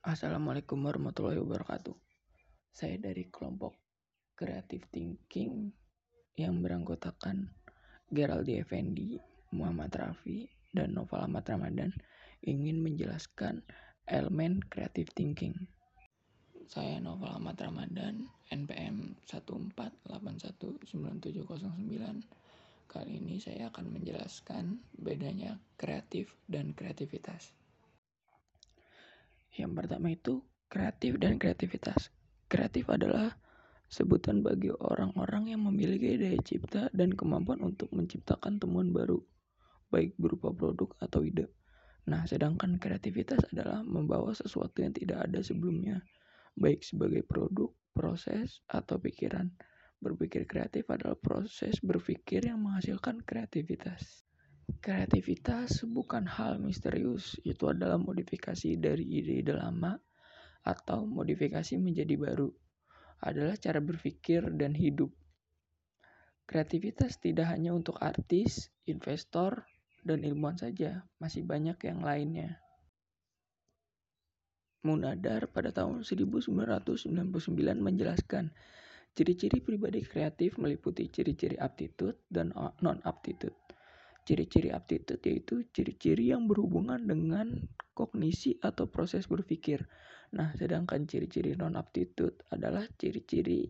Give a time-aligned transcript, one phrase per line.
[0.00, 1.92] Assalamualaikum warahmatullahi wabarakatuh.
[2.72, 3.76] Saya dari kelompok
[4.32, 5.68] Creative Thinking
[6.40, 7.52] yang beranggotakan
[8.08, 9.20] Geraldi Effendi,
[9.52, 11.92] Muhammad Rafi, dan Novel Ahmad Ramadan
[12.40, 13.60] ingin menjelaskan
[14.08, 15.68] elemen creative thinking.
[16.64, 20.80] Saya Novel Ahmad Ramadan, NPM 148197009.
[22.88, 27.52] Kali ini saya akan menjelaskan bedanya kreatif dan kreativitas.
[29.60, 30.40] Yang pertama itu
[30.72, 32.08] kreatif dan kreativitas.
[32.48, 33.36] Kreatif adalah
[33.92, 39.20] sebutan bagi orang-orang yang memiliki daya cipta dan kemampuan untuk menciptakan temuan baru,
[39.92, 41.52] baik berupa produk atau ide.
[42.08, 46.00] Nah, sedangkan kreativitas adalah membawa sesuatu yang tidak ada sebelumnya,
[46.56, 49.52] baik sebagai produk, proses, atau pikiran.
[50.00, 54.24] Berpikir kreatif adalah proses berpikir yang menghasilkan kreativitas.
[54.78, 59.98] Kreativitas bukan hal misterius, itu adalah modifikasi dari ide-ide lama
[60.62, 62.46] atau modifikasi menjadi baru.
[63.26, 65.10] Adalah cara berpikir dan hidup.
[66.46, 69.66] Kreativitas tidak hanya untuk artis, investor,
[70.06, 72.62] dan ilmuwan saja, masih banyak yang lainnya.
[74.80, 77.20] Munadar pada tahun 1999
[77.76, 78.48] menjelaskan
[79.12, 83.59] ciri-ciri pribadi kreatif meliputi ciri-ciri aptitude dan non-aptitude.
[84.24, 87.56] Ciri-ciri aptitude yaitu ciri-ciri yang berhubungan dengan
[87.96, 89.84] kognisi atau proses berpikir.
[90.36, 93.66] Nah, sedangkan ciri-ciri non-aptitude adalah ciri-ciri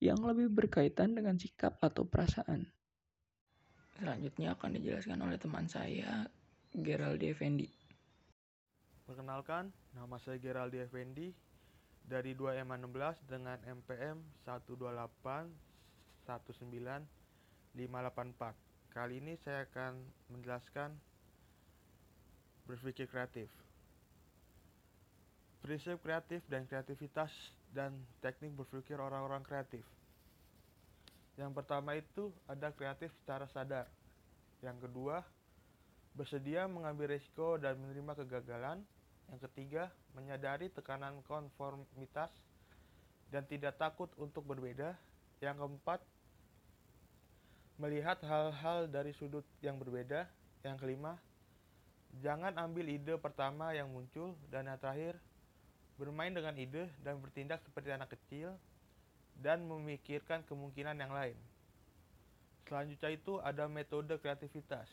[0.00, 2.66] yang lebih berkaitan dengan sikap atau perasaan.
[4.00, 6.24] Selanjutnya akan dijelaskan oleh teman saya,
[6.72, 7.68] Geraldi Effendi.
[9.04, 11.28] Perkenalkan, nama saya Geraldi Effendi
[12.00, 14.80] dari 2M16 dengan MPM 128
[18.90, 20.02] Kali ini saya akan
[20.34, 20.90] menjelaskan
[22.66, 23.46] berpikir kreatif.
[25.62, 27.30] Prinsip kreatif dan kreativitas
[27.70, 29.86] dan teknik berpikir orang-orang kreatif.
[31.38, 33.86] Yang pertama itu ada kreatif secara sadar.
[34.58, 35.22] Yang kedua,
[36.18, 38.82] bersedia mengambil risiko dan menerima kegagalan.
[39.30, 42.34] Yang ketiga, menyadari tekanan konformitas
[43.30, 44.98] dan tidak takut untuk berbeda.
[45.38, 46.02] Yang keempat,
[47.80, 50.28] melihat hal-hal dari sudut yang berbeda.
[50.60, 51.16] Yang kelima,
[52.20, 54.36] jangan ambil ide pertama yang muncul.
[54.52, 55.16] Dan yang terakhir,
[55.96, 58.52] bermain dengan ide dan bertindak seperti anak kecil
[59.40, 61.36] dan memikirkan kemungkinan yang lain.
[62.68, 64.86] Selanjutnya itu ada metode kreativitas.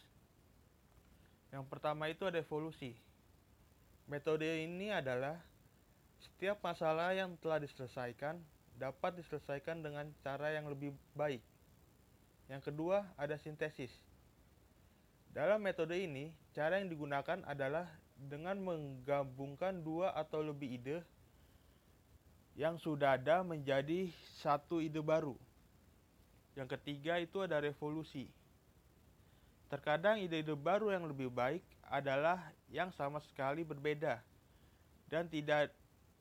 [1.51, 2.95] Yang pertama itu ada evolusi.
[4.07, 5.35] Metode ini adalah
[6.23, 8.39] setiap masalah yang telah diselesaikan
[8.79, 11.43] dapat diselesaikan dengan cara yang lebih baik
[12.47, 13.91] yang kedua, ada sintesis.
[15.35, 17.85] Dalam metode ini, cara yang digunakan adalah
[18.17, 20.97] dengan menggabungkan dua atau lebih ide
[22.57, 24.09] yang sudah ada menjadi
[24.41, 25.37] satu ide baru.
[26.57, 28.33] Yang ketiga itu ada revolusi.
[29.69, 32.39] Terkadang ide-ide baru yang lebih baik adalah
[32.71, 34.23] yang sama sekali berbeda
[35.11, 35.69] dan tidak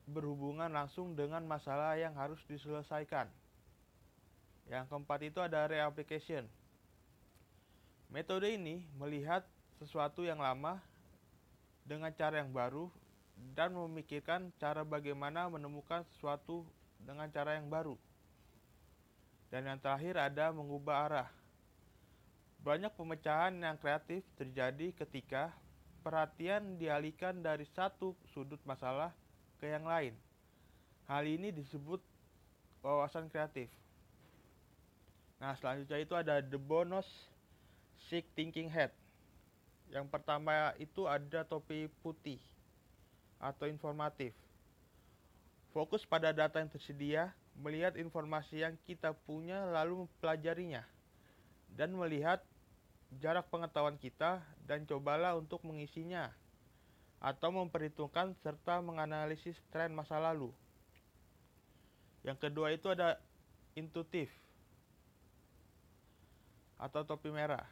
[0.04, 3.30] berhubungan langsung dengan masalah yang harus diselesaikan.
[4.66, 6.46] Yang keempat itu ada reapplication.
[8.10, 9.46] Metode ini melihat
[9.78, 10.82] sesuatu yang lama
[11.86, 12.90] dengan cara yang baru
[13.54, 16.66] dan memikirkan cara bagaimana menemukan sesuatu
[16.98, 17.94] dengan cara yang baru.
[19.52, 21.30] Dan yang terakhir ada mengubah arah.
[22.66, 25.54] Banyak pemecahan yang kreatif terjadi ketika
[26.02, 29.14] perhatian dialihkan dari satu sudut masalah
[29.62, 30.18] ke yang lain.
[31.06, 32.02] Hal ini disebut
[32.82, 33.70] wawasan kreatif.
[35.36, 37.04] Nah, selanjutnya itu ada the bonus
[38.08, 38.88] sick thinking head.
[39.92, 42.40] Yang pertama itu ada topi putih
[43.36, 44.32] atau informatif.
[45.76, 50.84] Fokus pada data yang tersedia, melihat informasi yang kita punya lalu mempelajarinya
[51.72, 52.40] dan melihat
[53.20, 56.32] jarak pengetahuan kita dan cobalah untuk mengisinya
[57.20, 60.52] atau memperhitungkan serta menganalisis tren masa lalu.
[62.24, 63.20] Yang kedua itu ada
[63.76, 64.32] intuitif
[66.76, 67.64] atau topi merah.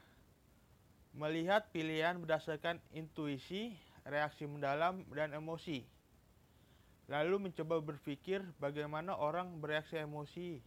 [1.14, 5.86] Melihat pilihan berdasarkan intuisi, reaksi mendalam, dan emosi.
[7.06, 10.58] Lalu mencoba berpikir bagaimana orang bereaksi emosi.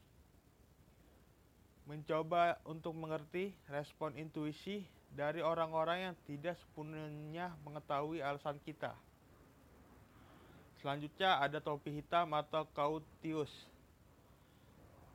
[1.89, 8.93] Mencoba untuk mengerti respon intuisi dari orang-orang yang tidak sepenuhnya mengetahui alasan kita.
[10.79, 13.49] Selanjutnya ada topi hitam atau kautius.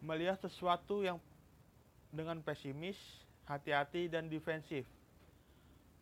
[0.03, 1.23] Melihat sesuatu yang
[2.13, 2.97] dengan pesimis,
[3.49, 4.85] hati-hati, dan defensif.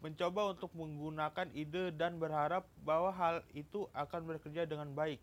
[0.00, 5.20] mencoba untuk menggunakan ide dan berharap bahwa hal itu akan bekerja dengan baik.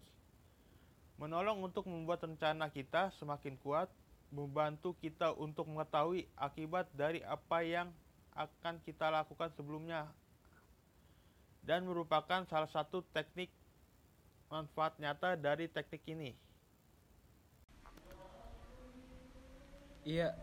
[1.18, 3.90] Menolong untuk membuat rencana kita semakin kuat,
[4.30, 7.90] membantu kita untuk mengetahui akibat dari apa yang
[8.38, 10.06] akan kita lakukan sebelumnya,
[11.66, 13.50] dan merupakan salah satu teknik
[14.54, 16.32] manfaat nyata dari teknik ini.
[20.06, 20.38] Iya,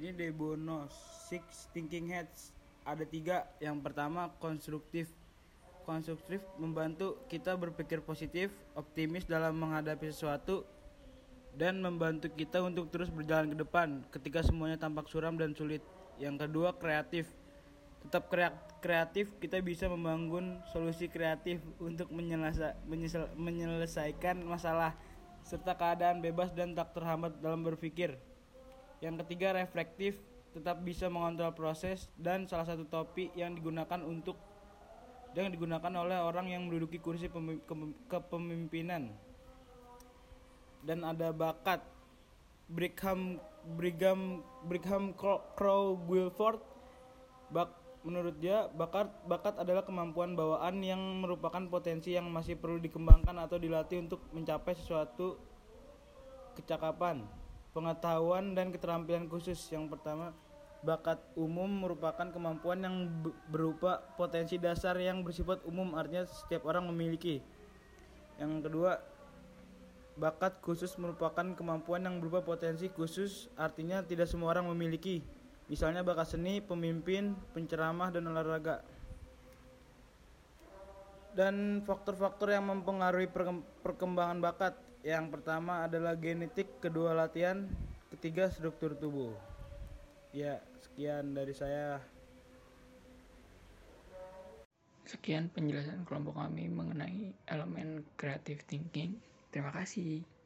[0.00, 0.88] ini De Bono,
[1.28, 2.56] Six Thinking Heads.
[2.88, 3.44] Ada tiga.
[3.60, 5.12] Yang pertama konstruktif.
[5.84, 10.64] Konstruktif membantu kita berpikir positif, optimis dalam menghadapi sesuatu,
[11.52, 15.84] dan membantu kita untuk terus berjalan ke depan ketika semuanya tampak suram dan sulit.
[16.16, 17.28] Yang kedua kreatif.
[18.00, 18.32] Tetap
[18.80, 22.72] kreatif, kita bisa membangun solusi kreatif untuk menyelesa,
[23.36, 24.96] menyelesaikan masalah
[25.44, 28.16] serta keadaan bebas dan tak terhambat dalam berpikir.
[29.00, 30.20] Yang ketiga reflektif,
[30.52, 34.36] tetap bisa mengontrol proses dan salah satu topi yang digunakan untuk
[35.32, 37.30] yang digunakan oleh orang yang menduduki kursi
[38.10, 39.14] kepemimpinan.
[40.82, 41.80] Dan ada bakat
[42.66, 43.38] Brigham
[43.76, 45.12] Brigham Brigham
[45.54, 46.60] Crow Guilford
[47.50, 53.36] bak menurut dia bakat bakat adalah kemampuan bawaan yang merupakan potensi yang masih perlu dikembangkan
[53.44, 55.36] atau dilatih untuk mencapai sesuatu
[56.56, 57.39] kecakapan
[57.70, 59.58] pengetahuan dan keterampilan khusus.
[59.70, 60.34] Yang pertama,
[60.80, 62.96] bakat umum merupakan kemampuan yang
[63.52, 67.44] berupa potensi dasar yang bersifat umum, artinya setiap orang memiliki.
[68.40, 68.92] Yang kedua,
[70.16, 75.20] bakat khusus merupakan kemampuan yang berupa potensi khusus, artinya tidak semua orang memiliki.
[75.70, 78.82] Misalnya bakat seni, pemimpin, penceramah, dan olahraga.
[81.30, 83.30] Dan faktor-faktor yang mempengaruhi
[83.86, 87.64] perkembangan bakat yang pertama adalah genetik, kedua latihan,
[88.12, 89.32] ketiga struktur tubuh.
[90.30, 92.04] Ya, sekian dari saya.
[95.08, 99.18] Sekian penjelasan kelompok kami mengenai elemen creative thinking.
[99.50, 100.22] Terima kasih.